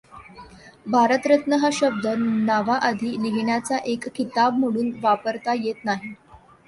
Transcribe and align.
भारतरत्न 0.87 1.59
हा 1.59 1.69
शब्द 1.73 2.07
नावाआधी 2.45 3.11
लिहिण्याचा 3.23 3.77
एक 3.85 4.07
किताब 4.15 4.57
म्हणून 4.59 4.91
वापरता 5.03 5.53
येत 5.55 5.85
नाही. 5.85 6.13